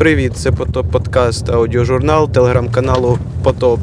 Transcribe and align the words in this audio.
Привіт, 0.00 0.32
це 0.36 0.52
Потоп 0.52 0.86
Подкаст, 0.86 1.50
аудіожурнал 1.50 2.30
телеграм-каналу 2.30 3.18
Потоп. 3.42 3.80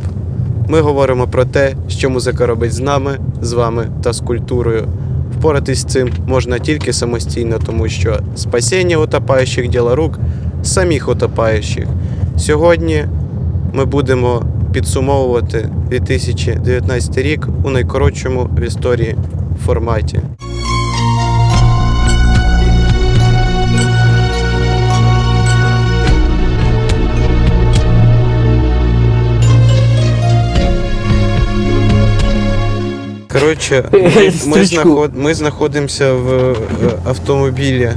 Ми 0.67 0.82
говоримо 0.82 1.28
про 1.28 1.46
те, 1.46 1.75
що 1.88 2.09
музика 2.09 2.46
робить 2.46 2.74
з 2.74 2.79
нами, 2.79 3.20
з 3.42 3.54
вами 3.54 3.88
та 4.04 4.14
з 4.14 4.19
культурою. 4.19 4.88
Впоратись 5.38 5.80
з 5.80 5.85
цим 5.85 6.09
можна 6.27 6.59
тільки 6.59 6.93
самостійно, 6.93 7.59
тому 7.66 7.90
що 7.90 8.20
спасіння 8.36 8.98
утопаючих 8.98 9.68
діло 9.68 9.95
рук 9.95 10.20
самих 10.64 11.09
утопаючих. 11.09 11.86
Сьогодні 12.38 13.06
ми 13.74 13.86
будемо 13.86 14.44
підсумовувати 14.74 15.70
2019 15.90 17.18
рік 17.18 17.48
у 17.64 17.70
найкоротшому 17.70 18.50
в 18.58 18.62
історії 18.62 19.16
форматі. 19.66 20.20
Коротше, 33.39 33.83
ми, 33.93 34.31
ми, 34.47 34.65
знаход, 34.65 35.11
ми 35.15 35.33
знаходимося 35.33 36.13
в 36.13 36.55
автомобілі 37.05 37.89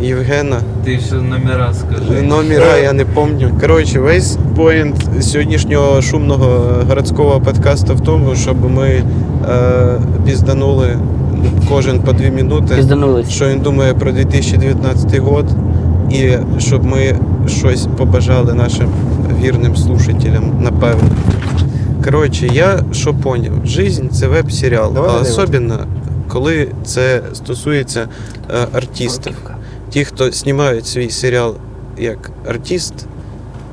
Євгена. 0.00 0.60
Ти 0.84 1.00
ще 1.00 1.14
номера 1.14 1.74
скажи. 1.74 2.22
Номера 2.22 2.76
я 2.76 2.92
не 2.92 3.04
пам'ятаю. 3.04 3.54
Коротше, 3.60 4.00
весь 4.00 4.38
поінт 4.56 5.08
сьогоднішнього 5.20 6.02
шумного 6.02 6.68
городського 6.88 7.40
подкасту 7.40 7.94
в 7.94 8.00
тому, 8.00 8.34
щоб 8.36 8.70
ми 8.70 8.88
е, 8.88 9.02
пізданули 10.26 10.98
кожен 11.68 12.00
по 12.00 12.12
дві 12.12 12.30
минути, 12.30 12.74
що 13.28 13.48
він 13.48 13.60
думає 13.60 13.94
про 13.94 14.12
2019 14.12 15.16
год, 15.18 15.46
і 16.10 16.30
щоб 16.58 16.84
ми 16.84 17.16
щось 17.48 17.86
побажали 17.96 18.54
нашим 18.54 18.88
вірним 19.42 19.76
слушателям, 19.76 20.52
напевно. 20.60 21.08
Коротше, 22.04 22.46
я 22.52 22.84
що 22.92 23.14
поняв, 23.14 23.52
жизнь 23.64 24.08
це 24.08 24.28
веб-серіал, 24.28 24.98
а 24.98 25.20
особливо 25.20 25.78
коли 26.28 26.68
це 26.84 27.22
стосується 27.32 28.08
е, 28.50 28.66
артистів. 28.72 29.34
Ті, 29.90 30.04
хто 30.04 30.30
знімають 30.30 30.86
свій 30.86 31.10
серіал 31.10 31.54
як 31.98 32.30
артист, 32.48 32.94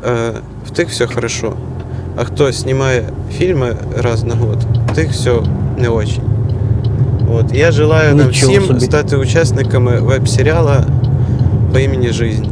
е, 0.05 0.31
в 0.67 0.69
тих 0.69 0.89
все 0.89 1.07
хорошо. 1.07 1.53
А 2.15 2.23
хто 2.23 2.52
знімає 2.52 3.09
фільми 3.37 3.75
раз 3.97 4.23
на 4.23 4.35
год, 4.35 4.57
в 4.91 4.95
тих 4.95 5.09
все 5.09 5.39
не 5.77 5.89
очень. 5.89 6.23
От. 7.33 7.45
Я 7.53 7.71
желаю 7.71 8.15
нам 8.15 8.29
всім 8.29 8.63
собі. 8.63 8.79
стати 8.79 9.15
учасниками 9.15 9.99
веб-серіала 9.99 10.85
по 11.73 11.79
імені 11.79 12.09
Жизнь. 12.09 12.45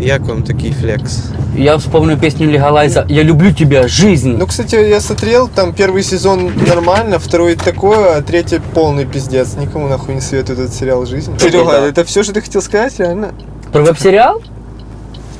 Як 0.00 0.20
вам 0.26 0.42
такий 0.42 0.72
флекс? 0.72 1.22
Я 1.56 1.76
вспомнил 1.76 2.18
песню 2.18 2.50
Легалайза 2.50 3.06
«Я 3.08 3.22
люблю 3.22 3.50
тебя, 3.52 3.88
жизнь». 3.88 4.36
Ну, 4.38 4.46
кстати, 4.46 4.76
я 4.76 5.00
смотрел, 5.00 5.48
там 5.48 5.72
первый 5.72 6.02
сезон 6.02 6.52
нормально, 6.68 7.18
второй 7.18 7.54
такое, 7.56 8.16
а 8.18 8.22
третий 8.22 8.60
полный 8.74 9.06
пиздец. 9.06 9.54
Никому 9.56 9.88
нахуй 9.88 10.14
не 10.14 10.20
советую 10.20 10.58
этот 10.60 10.74
сериал 10.74 11.06
«Жизнь». 11.06 11.38
Серега, 11.38 11.72
да. 11.72 11.86
это 11.86 12.04
все, 12.04 12.22
что 12.22 12.34
ты 12.34 12.42
хотел 12.42 12.60
сказать, 12.62 12.98
реально? 12.98 13.32
Про 13.72 13.82
веб-сериал? 13.82 14.42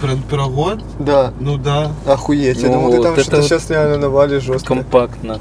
Про, 0.01 0.11
про 0.31 0.47
год? 0.47 0.79
Да. 0.99 1.33
Ну 1.41 1.59
да. 1.59 1.91
Охуеть, 2.07 2.59
я 2.63 2.69
Ну, 2.69 2.75
думал, 2.75 2.91
ты 2.93 3.03
там 3.03 3.15
вот 3.15 3.21
что-то 3.23 3.37
это- 3.39 3.47
сейчас 3.49 3.71
реально 3.71 3.99
навалишь 3.99 4.43
жестко. 4.43 4.69
Компактно. 4.69 5.39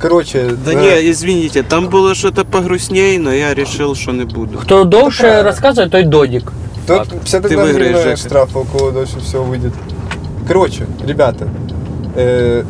Короче, 0.00 0.50
Да 0.64 0.74
не, 0.74 1.10
извините, 1.10 1.62
там 1.62 1.88
было 1.88 2.14
что-то 2.14 2.44
погрустнее, 2.44 3.18
но 3.20 3.32
я 3.32 3.54
решил, 3.54 3.94
что 3.94 4.12
не 4.12 4.24
буду. 4.24 4.58
Хто 4.58 4.84
довше 4.84 5.42
розказує, 5.42 5.88
той 5.88 6.02
додік. 6.04 6.52
Тут 6.86 7.08
Так, 7.08 7.08
51 7.20 7.66
ты 7.66 7.72
гривна 7.72 8.02
Жека. 8.02 8.16
штрафа 8.16 8.58
около 8.58 8.92
дольше 8.92 9.20
всего 9.20 9.44
выйдет. 9.44 9.72
Короче, 10.48 10.86
ребята, 11.04 11.48
э, 12.16 12.64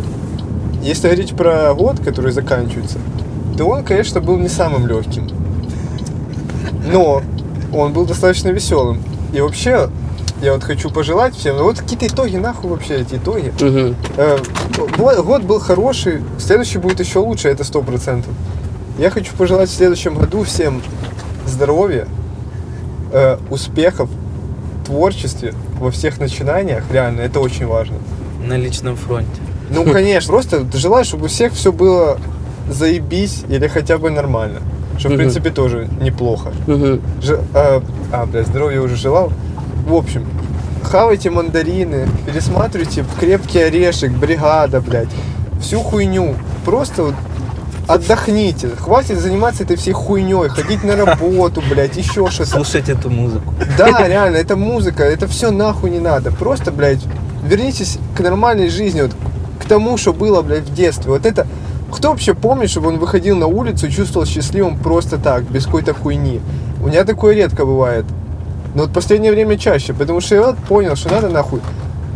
если 0.82 1.06
говорить 1.08 1.34
про 1.36 1.72
год, 1.74 2.00
который 2.00 2.32
заканчивается, 2.32 2.98
то 3.56 3.66
он, 3.66 3.84
конечно, 3.84 4.20
был 4.20 4.36
не 4.36 4.48
самым 4.48 4.86
легким. 4.86 5.28
Но 6.92 7.22
он 7.72 7.92
был 7.92 8.04
достаточно 8.04 8.48
веселым. 8.48 9.02
И 9.32 9.40
вообще, 9.40 9.88
я 10.42 10.52
вот 10.52 10.62
хочу 10.64 10.90
пожелать 10.90 11.34
всем, 11.34 11.56
ну 11.56 11.64
вот 11.64 11.78
какие-то 11.78 12.06
итоги, 12.06 12.36
нахуй 12.36 12.68
вообще 12.70 12.96
эти 12.96 13.14
итоги. 13.14 13.52
Угу. 13.60 13.94
Э, 14.16 14.38
го- 14.98 15.22
Год 15.22 15.42
был 15.44 15.58
хороший, 15.60 16.22
следующий 16.38 16.78
будет 16.78 17.00
еще 17.00 17.20
лучше, 17.20 17.48
это 17.48 17.64
сто 17.64 17.80
процентов. 17.82 18.32
Я 18.98 19.10
хочу 19.10 19.32
пожелать 19.36 19.70
в 19.70 19.74
следующем 19.74 20.14
году 20.14 20.42
всем 20.42 20.82
здоровья, 21.46 22.06
э, 23.12 23.38
успехов, 23.50 24.08
творчестве, 24.84 25.54
во 25.78 25.90
всех 25.90 26.18
начинаниях, 26.18 26.84
реально, 26.90 27.20
это 27.20 27.40
очень 27.40 27.66
важно. 27.66 27.96
На 28.46 28.56
личном 28.56 28.96
фронте. 28.96 29.28
Ну, 29.70 29.84
конечно, 29.92 30.32
просто 30.32 30.66
желаю, 30.74 31.04
чтобы 31.04 31.26
у 31.26 31.28
всех 31.28 31.52
все 31.52 31.72
было 31.72 32.18
заебись 32.68 33.44
или 33.48 33.66
хотя 33.68 33.98
бы 33.98 34.10
нормально. 34.10 34.60
Что, 34.98 35.08
в 35.08 35.16
принципе, 35.16 35.50
тоже 35.50 35.88
неплохо. 36.00 36.52
Ж- 36.66 37.40
а, 37.54 37.82
а, 38.12 38.26
бля, 38.26 38.42
здоровья 38.44 38.80
уже 38.80 38.96
желал. 38.96 39.32
В 39.86 39.94
общем, 39.94 40.26
хавайте 40.82 41.30
мандарины, 41.30 42.06
пересматривайте 42.26 43.04
крепкий 43.18 43.60
орешек, 43.60 44.12
бригада, 44.12 44.80
блядь. 44.80 45.08
Всю 45.60 45.80
хуйню. 45.80 46.34
Просто 46.64 47.04
вот 47.04 47.14
отдохните. 47.94 48.70
Хватит 48.80 49.18
заниматься 49.18 49.64
этой 49.64 49.76
всей 49.76 49.92
хуйней, 49.92 50.48
ходить 50.48 50.84
на 50.84 50.96
работу, 50.96 51.62
блядь, 51.68 51.96
еще 51.96 52.28
что-то. 52.30 52.50
Слушать 52.50 52.88
эту 52.88 53.10
музыку. 53.10 53.54
Да, 53.76 54.06
реально, 54.06 54.36
это 54.36 54.56
музыка, 54.56 55.04
это 55.04 55.26
все 55.26 55.50
нахуй 55.50 55.90
не 55.90 56.00
надо. 56.00 56.30
Просто, 56.32 56.72
блядь, 56.72 57.00
вернитесь 57.44 57.98
к 58.16 58.20
нормальной 58.20 58.68
жизни, 58.68 59.02
вот, 59.02 59.12
к 59.60 59.64
тому, 59.66 59.96
что 59.96 60.12
было, 60.12 60.42
блядь, 60.42 60.64
в 60.64 60.74
детстве. 60.74 61.10
Вот 61.10 61.26
это... 61.26 61.46
Кто 61.92 62.08
вообще 62.08 62.32
помнит, 62.32 62.70
чтобы 62.70 62.88
он 62.88 62.98
выходил 62.98 63.36
на 63.36 63.46
улицу 63.46 63.86
и 63.86 63.90
чувствовал 63.90 64.26
счастливым 64.26 64.78
просто 64.78 65.18
так, 65.18 65.42
без 65.42 65.66
какой-то 65.66 65.92
хуйни? 65.92 66.40
У 66.82 66.86
меня 66.86 67.04
такое 67.04 67.34
редко 67.34 67.66
бывает. 67.66 68.06
Но 68.74 68.84
вот 68.84 68.90
в 68.90 68.94
последнее 68.94 69.30
время 69.30 69.58
чаще, 69.58 69.92
потому 69.92 70.22
что 70.22 70.34
я 70.34 70.42
вот 70.42 70.56
понял, 70.56 70.96
что 70.96 71.10
надо 71.10 71.28
нахуй 71.28 71.60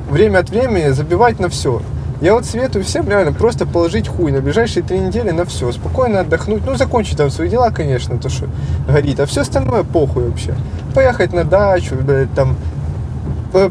время 0.08 0.38
от 0.38 0.48
времени 0.48 0.88
забивать 0.92 1.38
на 1.40 1.50
все. 1.50 1.82
Я 2.22 2.32
вот 2.34 2.46
советую 2.46 2.84
всем 2.84 3.08
реально 3.08 3.32
просто 3.32 3.66
положить 3.66 4.08
хуй 4.08 4.32
на 4.32 4.40
ближайшие 4.40 4.82
три 4.82 4.98
недели 4.98 5.30
на 5.32 5.44
все, 5.44 5.70
спокойно 5.72 6.20
отдохнуть, 6.20 6.62
ну 6.64 6.74
закончить 6.74 7.18
там 7.18 7.30
свои 7.30 7.48
дела, 7.48 7.70
конечно, 7.70 8.16
то 8.16 8.30
что 8.30 8.46
горит, 8.88 9.20
а 9.20 9.26
все 9.26 9.42
остальное 9.42 9.82
похуй 9.82 10.28
вообще. 10.28 10.54
Поехать 10.94 11.34
на 11.34 11.44
дачу, 11.44 11.94
блядь, 12.00 12.32
там 12.34 12.56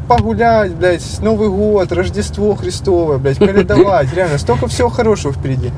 погулять, 0.07 0.73
блядь, 0.73 1.19
Новый 1.22 1.50
год, 1.50 1.91
Рождество 1.91 2.55
Христово, 2.55 3.17
блядь, 3.17 3.38
коледовать, 3.38 4.13
реально, 4.16 4.38
столько 4.38 4.67
всего 4.67 4.89
хорошего 4.89 5.34
впереди. 5.34 5.72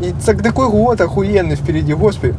И 0.00 0.12
так- 0.24 0.42
такой 0.42 0.68
год 0.68 1.00
охуенный 1.00 1.56
впереди, 1.56 1.94
господи. 1.94 2.34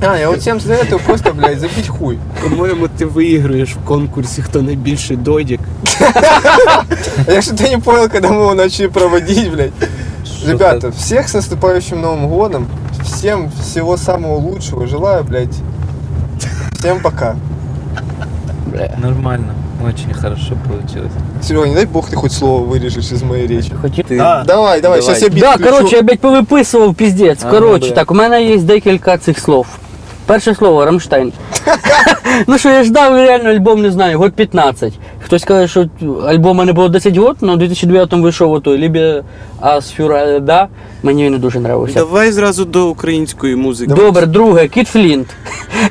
А, 0.00 0.16
я 0.18 0.28
вот 0.30 0.40
всем 0.40 0.60
советую 0.60 1.00
просто, 1.06 1.32
блядь, 1.32 1.60
забить 1.60 1.88
хуй. 1.88 2.18
По-моєму, 2.42 2.88
ти 2.88 3.04
виіграєш 3.06 3.74
в 3.74 3.86
конкурсі, 3.86 4.42
хто 4.42 4.62
найбільший 4.62 5.16
додік. 5.16 5.60
А 7.28 7.32
Я 7.32 7.42
что-то 7.42 7.68
не 7.68 7.78
понял, 7.78 8.08
когда 8.08 8.28
мы 8.28 8.40
его 8.42 8.54
начали 8.54 8.88
проводить, 8.88 9.52
блядь. 9.52 9.72
Ребята, 10.46 10.90
всех 10.90 11.28
с 11.28 11.34
наступающим 11.34 12.00
Новым 12.00 12.28
годом. 12.28 12.66
Всем 13.02 13.50
всего 13.62 13.96
самого 13.96 14.36
лучшего. 14.36 14.86
Желаю, 14.86 15.24
блядь. 15.24 15.56
Всем 16.78 17.00
пока. 17.00 17.36
Бля. 18.66 18.94
Нормально. 18.98 19.54
Очень 19.86 20.14
хорошо 20.14 20.56
получилось. 20.68 21.12
Серега, 21.42 21.66
не 21.66 21.74
дай 21.74 21.84
бог 21.86 22.08
ты 22.10 22.16
хоть 22.16 22.32
слово 22.32 22.64
вырежешь 22.64 23.12
из 23.12 23.22
моей 23.22 23.46
речи. 23.46 23.72
Хотів. 23.80 24.04
Ты... 24.08 24.16
Да. 24.16 24.44
Давай, 24.46 24.80
давай, 24.80 25.02
сейчас 25.02 25.22
я 25.22 25.28
бит 25.28 25.40
Да, 25.40 25.54
включу. 25.54 25.70
коротше, 25.70 25.96
я 25.96 26.02
блядь, 26.02 26.20
повиписував 26.20 26.94
піздець. 26.94 27.44
А, 27.44 27.50
Коротше, 27.50 27.80
ну, 27.80 27.86
бля. 27.88 27.94
так, 27.94 28.10
у 28.10 28.14
мене 28.14 28.44
є 28.44 28.58
декілька 28.58 29.18
цих 29.18 29.38
слов. 29.38 29.66
Перше 30.29 30.55
слово 30.55 30.85
Rammstein. 30.85 31.33
ну 32.47 32.57
що 32.57 32.69
я 32.69 32.83
ждав 32.83 33.15
реально 33.15 33.49
альбом, 33.49 33.81
не 33.81 33.91
знаю, 33.91 34.17
год 34.17 34.33
15. 34.33 34.93
Хтось 35.25 35.43
каже, 35.43 35.67
що 35.67 35.85
альбома 36.27 36.65
не 36.65 36.73
було 36.73 36.89
10 36.89 37.17
год, 37.17 37.37
але 37.41 37.53
у 37.53 37.55
2009 37.55 38.13
вийшов 38.13 38.51
отой 38.51 38.77
Liebe 38.77 39.23
ist 39.61 39.86
für 39.86 40.10
alle 40.10 40.43
da. 40.43 40.67
Мені 41.03 41.25
він 41.25 41.31
не 41.31 41.37
дуже 41.37 41.57
нравився. 41.59 41.99
Давай 41.99 42.31
зразу 42.31 42.65
до 42.65 42.89
української 42.89 43.55
музики. 43.55 43.93
Добре, 43.93 44.25
друге, 44.25 44.67
Кіт 44.67 44.87
Флінт. 44.87 45.27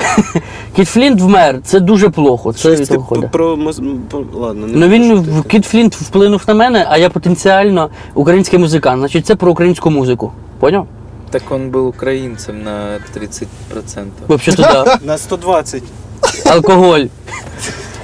Кіт 0.77 0.89
Флінт 0.89 1.21
вмер, 1.21 1.61
це 1.65 1.81
дуже 1.81 2.09
плохо. 2.09 2.53
Це 2.53 2.77
Щось 2.77 2.89
ти 2.89 2.99
про, 3.33 3.57
мос- 3.57 3.97
про 4.11 4.25
ладно, 4.35 4.67
не 4.67 4.77
Ну 4.77 4.89
він 4.89 5.15
в 5.21 5.43
Кіт 5.43 5.65
Флінт 5.65 5.95
вплинув 5.95 6.43
на 6.49 6.55
мене, 6.55 6.87
а 6.91 6.99
я 6.99 7.11
потенціально 7.11 7.91
український 8.15 8.59
музикант. 8.59 8.99
Значить, 8.99 9.27
це 9.27 9.35
про 9.35 9.51
українську 9.53 9.91
музику. 9.91 10.33
Поняв? 10.61 10.87
Так 11.30 11.52
он 11.52 11.70
был 11.70 11.88
украинцем 11.88 12.64
на 12.64 13.00
30%. 13.16 13.46
Взагалі 14.30 14.74
туди. 14.84 15.06
На 15.06 15.18
120. 15.18 15.84
Алкоголь. 16.46 17.06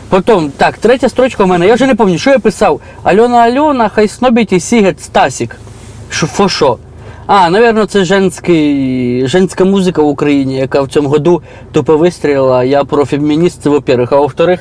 Потім, 0.10 0.52
так, 0.58 0.78
третя 0.78 1.10
строчка 1.10 1.44
в 1.44 1.48
мене. 1.48 1.68
Я 1.68 1.76
вже 1.76 1.88
не 1.88 1.96
пам'ятаю, 1.96 2.20
що 2.20 2.30
я 2.30 2.40
писав. 2.40 2.82
Альона 3.04 3.38
Альона, 3.38 3.90
хай 3.90 4.08
снобіть 4.08 4.54
і 4.54 4.60
сігет 4.60 5.02
Стасік. 5.02 5.56
Що, 6.10 6.28
фо 6.28 6.50
що? 6.50 6.78
А, 7.26 7.50
напевно, 7.50 7.86
це 7.86 8.06
женський, 8.06 9.28
женська 9.28 9.66
музика 9.66 10.02
в 10.02 10.08
Україні, 10.08 10.56
яка 10.56 10.82
в 10.82 10.88
цьому 10.88 11.10
году 11.10 11.42
тупо 11.72 11.98
вистрілила. 11.98 12.64
Я 12.64 12.84
про 12.84 13.06
фемініст, 13.06 13.62
це 13.62 13.70
во-первых. 13.70 14.08
А 14.12 14.16
во-вторых, 14.16 14.60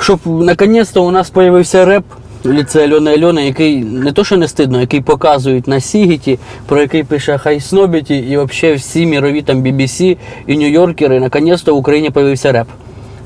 щоб 0.00 0.20
наконець-то 0.26 1.04
у 1.04 1.10
нас 1.10 1.32
з'явився 1.34 1.84
реп 1.84 2.04
ліце 2.45 2.83
Альони 2.83 3.11
Альони, 3.11 3.45
який 3.45 3.83
не 3.83 4.11
то, 4.11 4.23
що 4.23 4.37
не 4.37 4.47
стидно, 4.47 4.81
який 4.81 5.01
показують 5.01 5.67
на 5.67 5.79
Сігіті, 5.79 6.39
про 6.65 6.81
який 6.81 7.03
пише 7.03 7.37
Хай 7.37 7.59
Снобіті 7.59 8.17
і 8.17 8.37
взагалі 8.37 8.77
всі 8.77 9.05
мірові 9.05 9.41
там 9.41 9.63
BBC 9.63 10.17
і 10.47 10.57
Нью-Йоркери. 10.57 11.19
Наконець-то 11.19 11.75
в 11.75 11.77
Україні 11.77 12.11
з'явився 12.15 12.51
реп. 12.51 12.67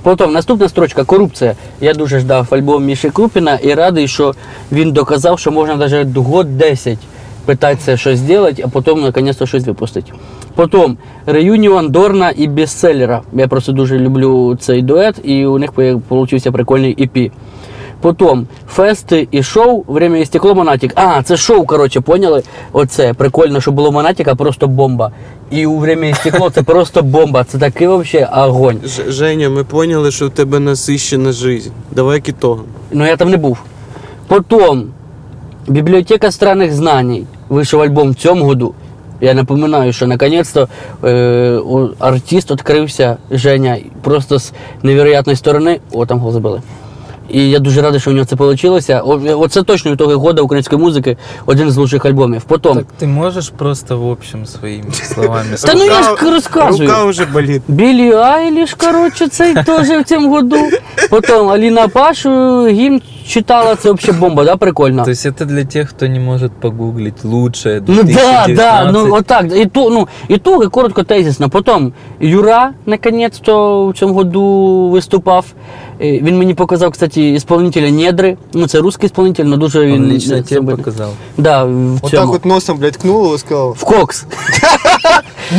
Потім 0.04 0.32
наступна 0.32 0.70
строчка 0.70 1.04
корупція. 1.04 1.56
Я 1.82 1.94
дуже 1.94 2.20
ждав 2.20 2.48
альбом 2.50 2.86
Міші 2.86 3.10
Крупіна 3.10 3.60
і 3.64 3.74
радий, 3.74 4.08
що 4.08 4.34
він 4.72 4.92
доказав, 4.92 5.40
що 5.40 5.52
можна 5.52 5.76
навіть 5.76 6.18
год 6.18 6.58
10 6.58 6.98
питатися 7.46 7.98
щось 7.98 8.20
зробити, 8.20 8.64
а 8.66 8.68
потім 8.68 9.02
наконець-то 9.02 9.46
щось 9.46 9.66
випустити. 9.66 10.12
Потім 10.56 10.98
реюніон 11.26 11.90
Дорна 11.90 12.34
і 12.36 12.48
Бестселлера. 12.48 13.22
Я 13.34 13.48
просто 13.48 13.72
дуже 13.72 14.00
люблю 14.00 14.58
цей 14.60 14.82
дует, 14.82 15.16
і 15.24 15.46
у 15.46 15.58
них 15.58 15.70
вийшов 16.10 16.54
прикольний 16.54 16.96
EP. 16.96 17.32
Потім 18.02 18.48
фести 18.70 19.28
і 19.32 19.44
шоу 19.44 19.84
Время 19.88 20.18
і 20.18 20.26
стекло 20.26 20.56
Монатік. 20.56 20.92
А, 20.96 21.24
це 21.24 21.38
шоу, 21.38 21.66
коротше, 21.66 22.02
поняли? 22.02 22.44
Оце 22.72 23.14
прикольно, 23.14 23.62
що 23.62 23.72
було 23.72 23.92
Монатіка, 23.92 24.36
просто 24.36 24.68
бомба. 24.68 25.12
І 25.52 25.66
у 25.66 25.78
Время 25.78 26.06
і 26.06 26.14
стекло 26.14 26.50
це 26.50 26.64
просто 26.64 27.02
бомба. 27.02 27.44
Це 27.44 27.58
такий 27.58 27.88
взагалі 27.88 28.30
огонь. 28.50 28.78
Ж- 28.86 29.12
Женя, 29.12 29.50
ми 29.50 29.64
поняли, 29.64 30.12
що 30.12 30.28
в 30.28 30.30
тебе 30.30 30.60
насищена 30.60 31.32
життя. 31.32 31.70
Давай 31.92 32.22
к. 32.22 32.34
Ну 32.92 33.06
я 33.08 33.18
там 33.18 33.30
не 33.30 33.38
був. 33.38 33.58
Потім 34.28 34.88
Бібліотека 35.68 36.32
странних 36.32 36.74
знань. 36.74 37.28
Вийшов 37.50 37.82
альбом 37.82 38.12
в 38.12 38.16
цьому 38.16 38.46
году. 38.46 38.74
Я 39.22 39.34
напоминаю, 39.34 39.94
що 39.94 40.08
наконець-то 40.08 40.68
е, 41.04 41.58
у- 41.58 41.90
артист 42.00 42.52
відкрився 42.52 43.18
Женя 43.32 43.78
просто 44.02 44.40
з 44.40 44.54
невероятної 44.84 45.36
сторони. 45.36 45.80
О, 45.92 46.06
там 46.06 46.20
гол 46.20 46.32
забили. 46.32 46.62
І 47.34 47.50
я 47.50 47.60
дуже 47.60 47.82
радий, 47.82 48.00
що 48.00 48.12
у 48.12 48.14
нього 48.14 48.26
це 48.26 48.36
вийшло. 48.36 48.80
Оце 49.40 49.64
точно 49.64 49.96
того 49.96 50.18
года 50.18 50.42
української 50.42 50.82
музики 50.82 51.18
один 51.46 51.72
з 51.72 51.78
лучших 51.78 52.06
альбомів. 52.06 52.42
Потом. 52.42 52.78
Так 52.78 52.86
ти 52.98 53.08
можеш 53.08 53.50
просто 53.50 53.98
в 53.98 54.08
общем 54.08 54.46
своїми 54.46 54.92
словами 54.92 55.56
Та 55.66 55.74
ну 55.74 55.86
я 55.86 56.04
ж 56.04 56.10
Рука- 56.12 56.32
розказую. 56.32 56.90
Рука 56.90 57.06
вже 57.06 57.26
болить. 57.26 57.62
Білі 57.68 58.14
Айліш, 58.14 58.74
коротше, 58.74 59.28
цей 59.28 59.54
теж 59.54 59.90
в 59.90 60.04
цьому 60.04 60.30
году. 60.30 60.58
Потім 61.10 61.50
Аліна 61.50 61.88
Пашу 61.88 62.68
гімн 62.68 63.02
читала, 63.32 63.76
це 63.76 63.92
взагалі 63.92 64.20
бомба, 64.20 64.44
да, 64.46 64.56
прикольно. 64.58 65.04
То 65.04 65.12
есть 65.12 65.26
это 65.26 65.46
для 65.46 65.64
тех, 65.66 65.90
кто 65.90 66.08
не 66.08 66.20
может 66.20 66.52
погуглить 66.52 67.24
лучшее 67.26 67.84
Ну 67.88 67.96
да, 67.96 68.04
2019. 68.04 68.56
да, 68.56 68.92
ну 68.92 69.14
отак. 69.16 69.46
І 69.56 69.66
ту, 69.66 69.90
ну, 69.90 70.08
ітоги 70.28 70.68
коротко 70.68 71.04
тезисно. 71.04 71.50
Потім 71.50 71.94
Юра 72.20 72.74
наконець-то 72.86 73.88
в 73.88 73.94
цьому 73.94 74.14
году 74.14 74.42
виступав. 74.94 75.46
Е, 76.02 76.12
Він 76.22 76.38
мені 76.38 76.54
показав, 76.54 76.92
кстати, 76.92 77.34
исполнителя 77.34 77.92
Недри. 77.92 78.38
Ну, 78.54 78.68
це 78.68 78.80
русский 78.80 79.06
исполнитель, 79.08 79.46
але 79.46 79.58
дуже 79.58 79.86
він. 79.86 79.94
Он 80.04 80.12
лично 80.12 80.36
е, 80.36 80.42
тебе 80.42 80.72
це- 80.72 80.78
показал. 80.78 81.10
Да, 81.38 81.64
в 81.64 81.74
Вот 81.98 82.12
цьому. 82.12 82.22
так 82.24 82.26
вот 82.26 82.46
носом, 82.46 82.78
блядь, 82.78 82.94
ткнул 82.94 83.26
его 83.26 83.36
и 83.36 83.38
сказал, 83.38 83.72
В 83.74 83.84
Кокс. 83.84 84.26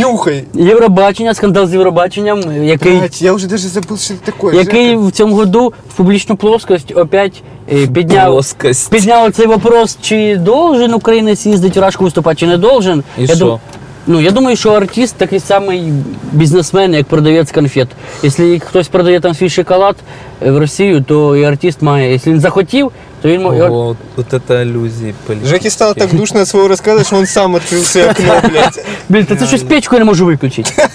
нюхай. 0.00 0.44
Євробачення, 0.54 1.34
скандал 1.34 1.66
з 1.66 1.72
Євробаченням, 1.72 2.64
який. 2.64 2.92
Блядь, 2.98 3.22
я 3.22 3.32
уже 3.32 3.46
даже 3.46 3.68
забыл, 3.68 3.96
что 4.04 4.14
это 4.14 4.24
такое. 4.24 4.54
Який 4.56 4.96
в 4.96 5.10
цьому 5.12 5.36
году 5.36 5.72
в 5.90 5.94
публічну 5.96 6.36
плоскость 6.36 6.96
опять 6.96 7.42
е, 7.72 7.86
підняв, 7.86 8.26
Плоскость. 8.32 8.90
підняв 8.90 9.32
цей 9.32 9.46
вопрос, 9.46 9.98
чи 10.02 10.36
должен 10.36 10.94
українець 10.94 11.46
їздити 11.46 11.80
в 11.80 11.82
Рашку 11.82 12.04
виступати, 12.04 12.36
чи 12.40 12.46
не 12.46 12.56
должен. 12.56 13.02
І 13.18 13.20
я 13.20 13.26
що? 13.34 13.44
дум- 13.44 13.58
Ну, 14.06 14.20
я 14.20 14.30
думаю, 14.30 14.56
що 14.56 14.70
артист 14.72 15.16
такий 15.16 15.40
самий 15.40 15.82
бізнесмен, 16.32 16.94
як 16.94 17.06
продавець 17.06 17.52
конфет. 17.52 17.88
Якщо 18.22 18.58
хтось 18.66 18.88
продає 18.88 19.20
там 19.20 19.34
свій 19.34 19.48
шоколад 19.50 19.96
е, 20.46 20.50
в 20.50 20.58
Росію, 20.58 21.04
то 21.08 21.36
і 21.36 21.44
артист 21.44 21.82
має. 21.82 22.12
Якщо 22.12 22.30
він 22.30 22.40
захотів, 22.40 22.90
то 23.22 23.28
він 23.28 23.42
може. 23.42 23.62
О, 23.62 23.96
вот 24.16 24.32
это 24.32 24.62
иллюзии 24.62 25.14
политические. 25.26 25.58
Жеки 25.58 25.70
стало 25.70 25.94
так 25.94 26.14
душно 26.14 26.40
от 26.40 26.48
своего 26.48 26.68
рассказа, 26.68 27.04
что 27.04 27.16
он 27.16 27.26
сам 27.26 27.56
открыл 27.56 27.84
себе 27.84 28.10
окно, 28.10 28.34
блядь. 28.50 28.84
Блін, 29.08 29.26
та 29.26 29.36
це 29.36 29.46
щось 29.46 29.62
печку 29.62 29.94
я 29.94 29.98
не 29.98 30.04
можу 30.04 30.26
виключити. 30.26 30.88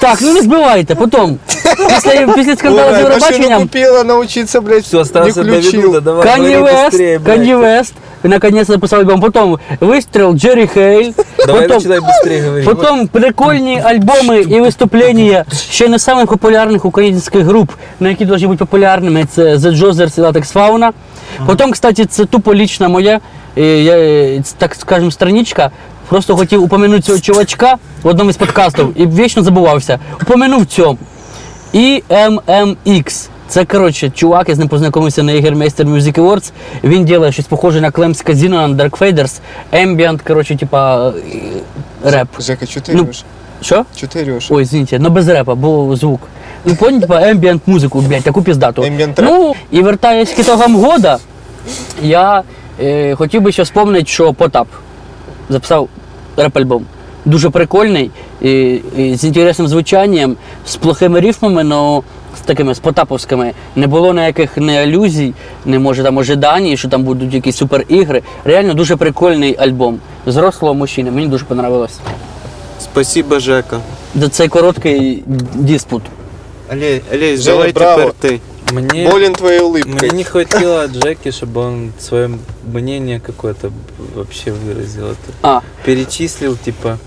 так, 0.00 0.18
ну 0.20 0.34
не 0.34 0.42
збивайте. 0.42 0.94
Потім, 0.94 1.38
після, 1.89 2.33
після 2.33 2.55
скандалу 2.55 2.89
з 2.89 2.97
Ой, 2.97 3.03
машину 3.03 3.13
Євробаченням, 3.13 3.61
купила, 3.61 4.03
научиться, 4.03 4.61
блядь, 4.61 4.83
Все, 4.83 4.95
не 4.97 5.01
остался 5.01 5.43
до 5.43 5.51
включил. 5.51 5.81
Ведуда, 5.81 6.01
давай, 6.01 6.23
Канье 6.23 6.57
говори 6.57 6.73
Вест, 6.73 6.93
быстрее, 6.93 7.19
блядь. 7.19 7.35
Канье 7.37 7.57
Вест, 7.57 7.93
наконец 8.23 8.67
написал 8.67 8.99
альбом. 8.99 9.21
Потом 9.21 9.59
выстрел 9.79 10.33
Джерри 10.33 10.67
Хейл. 10.67 11.13
Давай 11.47 11.61
потом, 11.61 11.77
начинай 11.77 11.99
быстрее 11.99 12.45
говорить. 12.45 12.65
потом 12.65 13.07
прикольні 13.07 13.81
альбоми 13.81 14.41
і 14.41 14.61
виступлення 14.61 15.45
ще 15.69 15.87
не 15.87 15.99
самих 15.99 16.27
популярних 16.27 16.85
українських 16.85 17.45
груп, 17.45 17.71
на 17.99 18.09
які 18.09 18.25
повинні 18.25 18.47
бути 18.47 18.57
популярними. 18.57 19.25
Це 19.25 19.55
The 19.55 19.77
Jozzers 19.77 20.19
і 20.19 20.21
Latex 20.21 20.53
Fauna. 20.53 20.91
Потім, 21.45 21.71
кстати, 21.71 22.05
це 22.05 22.25
тупо 22.25 22.55
лічна 22.55 22.89
моя, 22.89 23.19
е, 23.57 23.63
я, 23.63 23.97
е, 23.97 24.43
так 24.57 24.75
скажем, 24.75 25.11
страничка. 25.11 25.71
Просто 26.09 26.35
хотів 26.35 26.63
упомянути 26.63 27.01
цього 27.01 27.19
чувачка 27.19 27.75
в 28.03 28.07
одному 28.07 28.29
із 28.29 28.37
подкастів 28.37 28.93
і 28.95 29.07
вічно 29.07 29.43
забувався. 29.43 29.99
Упомянув 30.21 30.65
цьому. 30.65 30.97
І 31.72 32.02
MMX. 32.10 33.28
Це 33.48 33.64
коротше, 33.64 34.10
чувак, 34.10 34.48
я 34.48 34.54
з 34.54 34.58
ним 34.58 34.68
познайомився 34.68 35.22
на 35.22 35.32
Jägermeister 35.32 35.84
Music 35.84 36.18
Awards. 36.20 36.50
Він 36.84 37.14
робить 37.14 37.32
щось 37.32 37.46
похоже 37.46 37.80
на 37.80 37.90
Clams 37.90 38.22
Casino 38.22 38.68
на 38.68 38.84
Dark 38.84 38.98
Faders. 38.98 39.40
Ambient, 39.72 40.26
коротше, 40.26 40.56
типа 40.56 41.12
е, 42.04 42.10
реп. 42.10 42.28
Жека, 42.40 42.64
ты 42.64 42.94
Ну. 42.94 43.08
Що? 43.62 43.84
Ты? 43.94 44.40
Ой, 44.50 44.62
извините, 44.62 44.98
но 44.98 45.10
без 45.10 45.28
репа, 45.28 45.54
бо 45.54 45.96
звук. 45.96 46.20
Ну, 46.64 46.76
понял, 46.76 47.00
типа 47.00 47.14
ambient 47.14 47.60
музику, 47.66 48.00
блядь, 48.00 48.22
таку 48.22 48.42
піздату. 48.42 48.82
Ambient? 48.82 49.18
Ну, 49.22 49.54
і 49.70 49.82
вертаюсь 49.82 50.32
к 50.32 50.40
итогам 50.42 50.76
года, 50.76 51.18
я 52.02 52.42
е, 52.80 53.14
хотів 53.14 53.42
би 53.42 53.52
ще 53.52 53.62
вспомнити, 53.62 54.06
що 54.06 54.32
Потап 54.34 54.68
записав 55.48 55.88
реп-альбом 56.36 56.82
Дуже 57.25 57.49
прикольний, 57.49 58.11
і, 58.41 58.81
і 58.97 59.15
з 59.15 59.23
інтересним 59.23 59.67
звучанням, 59.67 60.35
з 60.65 60.75
плохими 60.75 61.19
рифмами, 61.19 61.65
але 61.75 62.01
з 62.37 62.41
такими 62.45 62.75
з 62.75 62.79
потаповськими. 62.79 63.53
Не 63.75 63.87
було 63.87 64.13
ніяких 64.13 64.57
не 64.57 64.83
алюзій, 64.83 65.33
не 65.65 65.79
може 65.79 66.03
там 66.03 66.17
ожидань, 66.17 66.77
що 66.77 66.87
там 66.89 67.03
будуть 67.03 67.33
якісь 67.33 67.55
супер 67.57 67.85
ігри. 67.87 68.21
Реально 68.43 68.73
дуже 68.73 68.95
прикольний 68.95 69.55
альбом. 69.59 69.99
Зрослого 70.25 70.73
мужчини. 70.73 71.11
Мені 71.11 71.27
дуже 71.27 71.45
понравилось. 71.45 71.99
Спасибо, 72.79 73.39
Жека. 73.39 73.79
За 74.15 74.29
цей 74.29 74.47
короткий 74.47 75.23
диспут. 75.53 76.03
Олесь, 76.71 77.01
Олесь, 77.13 77.41
Женя, 77.41 77.55
давай 77.57 77.71
браво. 77.71 77.97
тепер 78.01 78.13
ти. 78.19 78.39
Мне, 78.73 79.09
Болен 79.11 79.33
твоей 79.33 79.59
мне 79.59 79.69
улыбкой. 79.69 80.13
не 80.15 80.23
хватило 80.23 80.81
от 80.83 80.91
Джеки, 80.91 81.29
чтобы 81.29 81.59
он 81.59 81.91
свое 81.99 82.29
мнение 82.73 83.19
какое-то 83.19 83.71
вообще 84.15 84.51
выразил. 84.51 85.05
Это 85.05 85.31
А, 85.43 85.61
перечислил, 85.85 86.57
типа, 86.57 86.97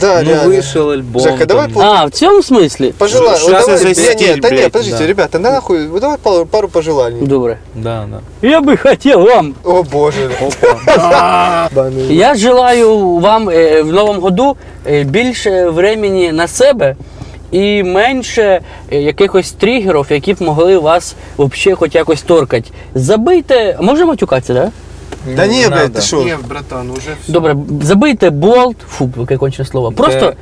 Да, 0.00 0.22
ну 0.22 0.30
реально. 0.30 0.48
вышел 0.48 0.90
альбом. 0.90 1.22
Жека, 1.22 1.46
давай 1.46 1.64
там, 1.64 1.72
пол- 1.74 1.82
а, 1.82 2.04
в 2.06 2.10
цьому 2.10 2.42
смислі? 2.42 2.92
Пожелай, 2.98 3.36
Что 3.36 3.46
вот 3.46 3.54
это 3.56 3.60
давай, 3.66 3.78
за 3.78 3.88
не, 3.88 3.94
стиль, 3.94 4.28
не, 4.28 4.36
да 4.36 4.48
блядь? 4.48 4.60
нет, 4.60 4.72
подождите, 4.72 4.98
Да. 4.98 5.06
ребята, 5.06 5.38
да 5.38 5.50
нахуй, 5.52 5.86
вот 5.86 6.00
давай 6.00 6.16
пару, 6.22 6.46
пару 6.46 6.68
пожеланий. 6.68 7.22
Добре. 7.22 7.58
Да, 7.74 8.06
да. 8.10 8.48
Я 8.48 8.60
би 8.60 8.76
хотів 8.76 9.20
вам. 9.20 9.54
О 9.64 9.82
боже. 9.82 10.30
Банный. 11.74 12.12
Я 12.12 12.34
желаю 12.34 12.98
вам 13.18 13.48
е, 13.50 13.82
в 13.82 13.92
новому 13.92 14.20
году 14.20 14.56
е, 14.86 15.04
більше 15.04 15.68
времени 15.68 16.32
на 16.32 16.48
себе 16.48 16.96
і 17.50 17.82
менше 17.82 18.60
е, 18.92 19.00
якихось 19.00 19.52
тригерів, 19.52 20.06
які 20.10 20.34
б 20.34 20.42
могли 20.42 20.78
вас 20.78 21.14
взагалі 21.38 21.76
хоч 21.78 21.94
якось 21.94 22.22
торкати. 22.22 22.70
Забийте, 22.94 23.76
а 23.78 23.82
можна 23.82 24.06
матюкатися, 24.06 24.54
да? 24.54 24.70
Да 25.36 25.46
не, 25.46 25.66
блядь, 25.68 25.70
надо. 25.70 25.98
ты 26.00 26.02
шо? 26.02 26.24
братан, 26.48 26.90
уже 26.90 27.16
все. 27.22 27.32
Добре, 27.32 27.56
забийте 27.82 28.30
болт, 28.30 28.76
фу, 28.88 29.10
яке 29.16 29.36
кончене 29.36 29.68
слово. 29.68 29.90
Просто 29.90 30.20
Да. 30.20 30.34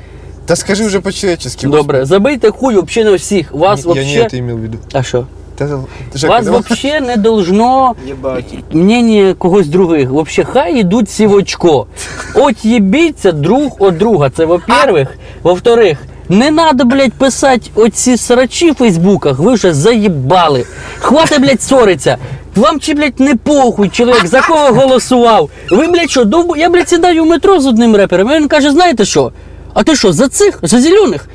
Да 0.49 0.57
скажи 0.57 0.85
уже 0.85 1.01
по-человечески. 1.01 1.67
добре, 1.67 2.05
забийте 2.05 2.51
хуй 2.51 2.75
взагалі 2.81 3.11
на 3.11 3.17
всіх. 3.17 3.53
Вас 3.53 3.81
Я 3.85 3.95
не 3.95 4.01
вообще. 4.01 4.21
это 4.23 4.39
имел 4.39 4.57
в 4.57 4.61
виду. 4.61 4.79
А 4.93 5.03
що? 5.03 5.27
Да, 5.59 5.67
Жека, 6.15 6.33
Вас 6.35 6.45
давай. 6.45 6.61
взагалі 6.71 7.07
не 7.07 7.17
должно 7.17 7.95
Єбать. 8.07 8.45
мнение 8.73 9.35
когось 9.35 9.67
других. 9.67 10.11
Вообще, 10.11 10.45
хай 10.45 10.81
йдуть 10.81 11.07
всі 11.09 11.27
в 11.27 11.33
очко. 11.33 11.87
От 12.35 12.65
їбіться 12.65 13.33
друг 13.33 13.77
от 13.79 13.97
друга. 13.97 14.31
Це 14.31 14.45
во-первых. 14.45 15.07
Во-вторых, 15.43 15.97
не 16.29 16.51
надо, 16.51 16.85
блядь, 16.85 17.13
писати 17.13 17.71
оці 17.75 18.17
срачі 18.17 18.71
в 18.71 18.75
фейсбуках. 18.75 19.39
Ви 19.39 19.55
вже 19.55 19.75
заїбали. 19.75 20.65
Хватить, 20.99 21.41
блядь, 21.41 21.63
ссориться. 21.63 22.17
Вам 22.56 22.80
чи, 22.80 22.94
блядь, 22.94 23.20
не 23.20 23.36
похуй, 23.36 23.90
чоловік, 23.90 24.28
за 24.28 24.42
кого 24.42 24.72
голосував? 24.82 25.50
Ви, 25.70 25.88
блядь, 25.88 26.12
що, 26.12 26.26
довбу... 26.26 26.56
Я, 26.56 26.70
блядь, 26.70 26.90
сідаю 26.90 27.24
в 27.24 27.28
метро 27.28 27.60
з 27.60 27.66
одним 27.66 27.96
репером, 27.96 28.32
і 28.32 28.36
він 28.36 28.48
каже, 28.48 28.72
знаєте 28.72 29.06
що? 29.06 29.32
А 29.74 29.84
ти 29.84 29.96
що, 29.96 30.14
за 30.14 30.28
цих, 30.28 30.60
за 30.62 30.80
зелених? 30.82 31.28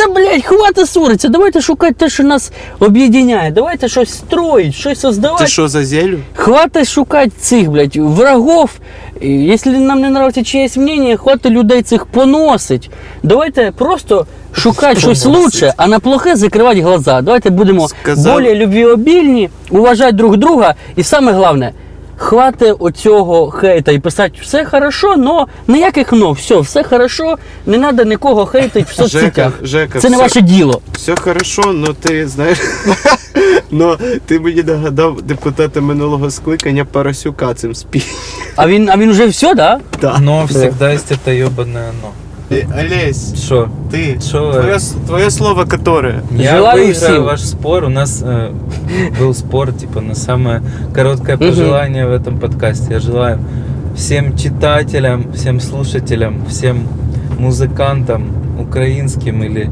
Та 0.00 0.06
блядь, 0.08 0.44
хватить 0.44 0.86
ссориться, 0.86 1.28
давайте 1.28 1.60
шукати 1.60 1.94
те, 1.94 2.08
що 2.08 2.22
нас 2.22 2.52
об'єднає. 2.78 3.50
Давайте 3.50 3.88
щось 3.88 4.10
строїть, 4.10 4.74
щось 4.74 5.00
создавати. 5.00 5.44
Ти 5.44 5.50
що 5.50 5.68
за 5.68 5.84
зелю? 5.84 6.18
Хватить 6.34 6.88
шукати 6.88 7.30
цих, 7.40 7.70
блядь, 7.70 7.96
врагов. 7.96 8.70
Якщо 9.20 9.70
нам 9.70 10.00
не 10.00 10.06
нравиться 10.08 10.44
чиєсь 10.44 10.76
мнення, 10.76 11.16
хватить 11.16 11.52
людей 11.52 11.82
цих 11.82 12.06
поносить. 12.06 12.90
Давайте 13.22 13.72
просто 13.78 14.26
шукати 14.52 15.00
щось 15.00 15.24
лучше, 15.24 15.74
а 15.76 15.86
на 15.86 15.98
плохе 16.00 16.36
закривати 16.36 16.80
глаза. 16.80 17.20
Давайте 17.20 17.50
будемо 17.50 17.88
Сказав- 17.88 18.38
більш 18.40 18.58
любвіобільні, 18.58 19.50
уважати 19.70 20.12
друг 20.12 20.36
друга. 20.36 20.74
І 20.96 21.02
саме 21.02 21.32
головне, 21.32 21.72
хватить 22.20 22.74
оцього 22.78 23.50
хейта 23.50 23.92
і 23.92 23.98
писати 23.98 24.38
все 24.42 24.64
хорошо, 24.64 25.16
но 25.16 25.46
ніяких 25.68 26.12
но, 26.12 26.32
все, 26.32 26.60
все 26.60 26.82
хорошо, 26.82 27.38
не 27.66 27.78
треба 27.78 28.04
нікого 28.04 28.46
хейтити 28.46 28.86
в 28.90 28.94
соцсетях. 28.94 29.52
Жека, 29.62 30.00
Це 30.00 30.10
не 30.10 30.16
все- 30.16 30.22
ваше 30.22 30.40
діло. 30.40 30.80
Все 30.92 31.16
хорошо, 31.16 31.62
но 31.72 31.92
ти 31.92 32.28
знаєш. 32.28 32.58
но 33.70 33.98
ти 34.26 34.40
мені 34.40 34.62
нагадав 34.62 35.22
депутата 35.22 35.80
минулого 35.80 36.30
скликання 36.30 36.84
Парасюка 36.84 37.54
цим 37.54 37.74
спів. 37.74 38.04
А 38.56 38.66
він, 38.68 38.88
а 38.88 38.96
він 38.96 39.10
вже 39.10 39.26
все, 39.26 39.54
да? 39.54 39.80
Но 40.20 40.44
всегда 40.44 40.92
есть 40.92 41.12
это 41.12 41.46
ебаное 41.46 41.92
но. 42.02 42.08
Олесь, 42.50 43.34
Что? 43.44 43.68
ти. 43.90 44.16
Шо? 44.30 44.52
Твоє, 44.52 44.78
твоє 45.06 45.30
слово 45.30 45.64
которое? 45.64 46.14
Я 46.36 46.56
Желаю 46.56 46.78
выиграю 46.86 46.92
всем. 46.92 47.22
ваш 47.24 47.48
спор. 47.48 47.84
У 47.84 47.88
нас 47.88 48.22
э, 48.22 48.50
был 49.20 49.34
спор, 49.34 49.72
типа, 49.72 50.00
на 50.00 50.14
самое 50.14 50.60
короткое 50.94 51.36
Мгм. 51.36 51.48
пожелание 51.48 52.06
в 52.06 52.12
этом 52.12 52.38
подкасте. 52.38 52.94
Я 52.94 53.00
желаю 53.00 53.38
всем 53.96 54.36
читателям, 54.36 55.24
всем 55.34 55.60
слушателям, 55.60 56.34
всем 56.48 56.76
музыкантам, 57.38 58.22
украинским 58.60 59.42
или 59.44 59.70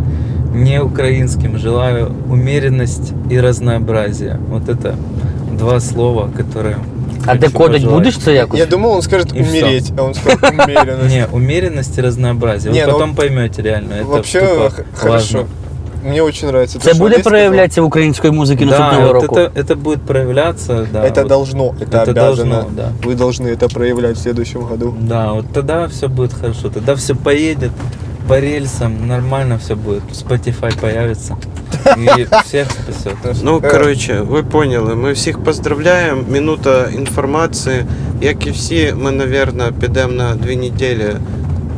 не 0.55 0.81
украинским, 0.83 1.59
желаю 1.59 2.13
умеренность 2.31 3.13
и 3.31 3.41
разнообразие. 3.41 4.39
Вот 4.51 4.69
это 4.69 4.95
два 5.59 5.81
слова, 5.81 6.31
которые 6.37 6.77
А 7.29 7.35
декодить 7.35 7.87
будеш 7.87 8.19
це 8.19 8.33
якось? 8.35 8.61
Я 8.61 8.67
думал, 8.67 8.93
он 8.97 9.03
скажет 9.03 9.33
И 9.37 9.41
всё. 9.43 9.49
умереть, 9.49 9.93
а 9.99 10.03
он 10.03 10.15
сказал 10.15 10.39
умеренность. 10.53 11.15
Не, 11.15 11.27
умеренность 11.33 11.99
и 11.99 12.03
разнообразие. 12.03 12.73
Не, 12.73 12.81
Вы 12.81 12.87
ну, 12.87 12.93
потом 12.93 13.15
поймете 13.15 13.63
реально. 13.63 13.93
Это 13.95 14.05
Вообще, 14.07 14.41
тупо 14.41 14.71
х- 14.71 14.83
хорошо. 14.95 15.45
Мне 16.05 16.23
очень 16.23 16.49
нравится. 16.49 16.79
то, 16.79 16.85
Це 16.85 16.91
что 16.91 16.99
буде 16.99 17.15
Олесь 17.15 17.21
сказал. 17.25 17.33
проявлятися 17.39 17.83
в 17.83 17.85
української 17.85 18.33
музики 18.33 18.65
Да, 18.65 18.71
наступного 18.79 19.13
вот 19.13 19.23
року. 19.23 19.37
это, 19.37 19.51
это 19.65 19.77
будет 19.77 20.01
проявляться, 20.03 20.87
да. 20.93 21.05
Это 21.05 21.15
вот. 21.23 21.29
должно, 21.29 21.65
это, 21.81 21.97
это 22.03 22.11
обязано. 22.11 22.55
должно, 22.55 22.65
да. 22.77 22.89
Вы 23.09 23.17
должны 23.17 23.47
это 23.57 23.75
проявлять 23.75 24.17
в 24.17 24.21
следующем 24.21 24.61
году. 24.61 24.95
Да, 25.01 25.33
вот 25.33 25.45
тогда 25.53 25.87
все 25.89 26.09
будет 26.09 26.33
хорошо. 26.41 26.69
Тогда 26.69 26.95
все 26.95 27.15
поедет 27.15 27.71
по 28.29 28.41
рельсам, 28.41 29.09
нормально 29.09 29.59
все 29.59 29.75
будет. 29.75 30.03
Spotify 30.13 30.81
появится. 30.81 31.37
И 31.97 32.27
всех 32.45 32.69
спасет. 32.71 33.15
Ну, 33.43 33.61
коротше, 33.61 34.21
ви 34.29 34.43
поняли. 34.43 34.95
Ми 34.95 35.13
всіх 35.13 35.39
поздравляємо. 35.39 36.23
Минута 36.31 36.89
інформації. 36.99 37.85
Як 38.21 38.47
і 38.47 38.51
всі, 38.51 38.95
ми, 38.97 39.13
мабуть, 39.13 39.75
підемо 39.81 40.13
на 40.13 40.35
дві 40.35 40.57
неділі. 40.57 41.15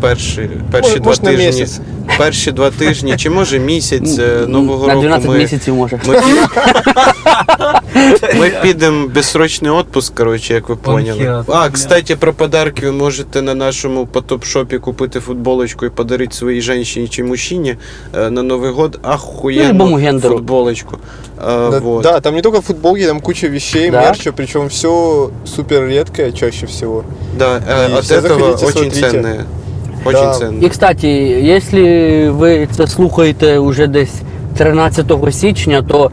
Перші, 0.01 0.51
перші 0.71 0.89
Може, 0.89 1.01
два 1.01 1.07
може, 1.11 1.23
на 1.23 1.31
тижні. 1.31 1.47
місяць 1.47 1.81
Перші 2.18 2.52
два 2.52 2.72
тижні, 2.72 3.16
чи 3.18 3.30
може 3.30 3.60
місяць 3.60 4.20
е, 4.20 4.46
Нового 4.48 4.88
На 4.88 4.94
року. 4.94 5.06
12 5.08 5.30
ми, 5.30 5.38
місяців 5.38 5.76
може. 5.76 6.00
Ми, 6.08 6.16
ми 8.40 8.52
підемо 8.62 9.06
в 9.06 9.10
безсрочний 9.10 9.72
отпуск, 9.72 10.16
коротше, 10.16 10.54
як 10.54 10.70
ви 10.70 10.76
поняли. 10.76 11.08
Панхіат, 11.20 11.46
А, 11.50 11.52
бля. 11.64 11.70
кстати, 11.70 12.16
про 12.16 12.34
подарки 12.34 12.86
ви 12.86 12.92
можете 12.92 13.42
на 13.42 13.54
нашому 13.54 14.06
потоп-шопі 14.14 14.80
купити 14.80 15.20
футболочку 15.20 15.86
і 15.86 15.90
подарити 15.90 16.36
своїй 16.36 16.62
жінці 16.62 17.08
чи 17.08 17.24
мужчині 17.24 17.76
е, 18.18 18.30
на 18.30 18.44
Новий 18.44 18.72
год 18.72 18.92
Ну, 18.94 19.00
любому 19.00 19.14
ахуєнну 19.16 19.96
гендеру. 19.96 20.36
футболочку. 20.36 20.98
Е, 21.40 21.42
Да, 21.46 21.80
вот. 21.80 22.04
да, 22.04 22.20
там 22.20 22.36
не 22.36 22.42
только 22.42 22.62
футболки, 22.62 23.06
там 23.08 23.20
куча 23.20 23.50
вещей, 23.50 23.90
Да? 23.92 24.02
мерча, 24.02 24.32
причем 24.32 24.68
все 24.68 25.30
супер 25.56 25.88
редкое 25.88 26.32
чаще 26.32 26.66
всего. 26.66 27.04
Да, 27.38 27.62
э, 27.70 27.90
И 27.90 27.94
от 27.94 28.04
все 28.04 28.16
этого 28.16 28.40
заходите, 28.58 28.66
очень 28.66 28.92
смотрите. 28.92 29.18
ценные. 29.18 29.44
Очень 30.05 30.21
Да. 30.21 30.33
ценные. 30.33 30.65
І, 30.65 30.69
кстати, 30.69 31.09
якщо 31.09 32.33
ви 32.33 32.69
це 32.77 32.87
слухаєте 32.87 33.59
вже 33.59 33.87
десь 33.87 34.15
13 34.57 35.33
січня, 35.33 35.83
то 35.89 36.11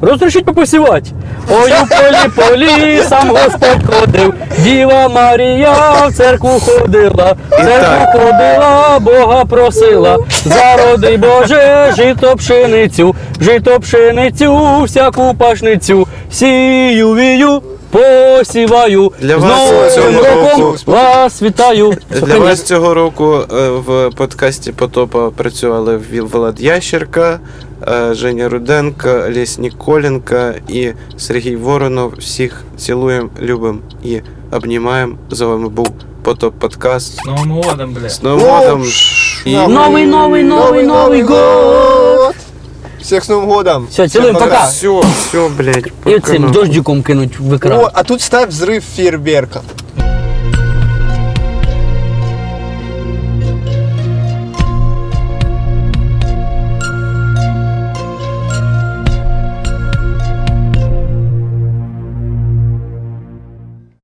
розрішіть 0.00 0.44
попосівати. 0.44 1.10
Ой, 1.50 1.72
у 1.82 1.86
полі 1.86 2.48
полі 2.48 3.02
сам 3.08 3.28
Господь 3.28 3.94
ходив, 3.94 4.34
Діва 4.64 5.08
Марія 5.08 5.72
в 6.08 6.12
церкву 6.14 6.48
ходила, 6.60 7.34
в 7.50 7.56
церкву 7.64 8.12
ходила, 8.20 8.98
Бога 9.00 9.44
просила, 9.44 10.18
зароди 10.44 11.16
Боже, 11.16 11.92
жито 11.96 12.36
пшеницю, 12.36 13.14
жито 13.40 13.80
пшеницю, 13.80 14.82
всяку 14.84 15.34
пашницю, 15.38 16.06
сію 16.32 17.14
вію, 17.14 17.62
посіваю. 17.90 19.12
Для 19.20 19.36
вас 19.36 19.70
Новим 19.70 19.90
цього 19.90 20.22
роком 20.22 20.60
року- 20.62 20.76
вас 20.86 21.42
вітаю. 21.42 21.96
Для 22.22 22.38
вас 22.38 22.62
цього 22.62 22.94
року 22.94 23.38
е, 23.52 23.68
в 23.68 24.10
подкасті 24.16 24.72
Потопа 24.72 25.30
працювали 25.30 26.00
Віл- 26.12 26.26
Влад 26.28 26.60
Ящерка, 26.60 27.40
е, 27.88 28.14
Женя 28.14 28.48
Руденко, 28.48 29.08
Олесь 29.26 29.58
Ніколенко 29.58 30.50
і 30.68 30.88
Сергій 31.16 31.56
Воронов. 31.56 32.12
Всіх 32.18 32.62
цілуємо, 32.76 33.28
любимо 33.42 33.78
і 34.04 34.20
обнімаємо. 34.52 35.14
З 35.30 35.40
вами 35.40 35.68
був 35.68 35.88
Потоп 36.22 36.54
Подкаст. 36.54 37.18
С 37.18 37.24
Новым 37.26 37.62
годом, 37.62 37.92
блядь. 37.94 38.10
З 38.12 38.22
Новим 38.22 38.46
годом! 38.46 38.84
І 39.44 39.56
Новий, 39.56 40.06
новий, 40.06 40.42
новий, 40.42 40.82
новий 40.86 41.22
год! 41.22 42.17
Всех 43.08 43.24
с 43.24 43.28
Новым 43.28 43.46
годом! 43.46 43.86
Все, 43.90 44.08
цілуємо, 44.08 44.38
Всем 44.38 44.50
пока. 44.50 44.66
все, 44.66 45.00
все, 45.28 45.48
блядь. 45.48 45.86
І 45.86 45.90
пока, 46.02 46.20
цим 46.20 46.50
дождиком 46.52 47.02
кинуть 47.02 47.38
в 47.38 47.54
екран. 47.54 47.80
О, 47.80 47.90
а 47.94 48.02
тут 48.02 48.20
ставь 48.20 48.50
взрыв 48.50 48.82
фейерверка. 48.96 49.62